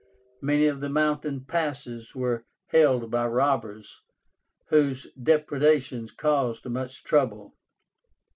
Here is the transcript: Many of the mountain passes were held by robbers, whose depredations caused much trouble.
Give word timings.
Many 0.41 0.65
of 0.65 0.81
the 0.81 0.89
mountain 0.89 1.45
passes 1.45 2.15
were 2.15 2.43
held 2.69 3.11
by 3.11 3.27
robbers, 3.27 4.01
whose 4.69 5.05
depredations 5.13 6.11
caused 6.11 6.65
much 6.65 7.03
trouble. 7.03 7.53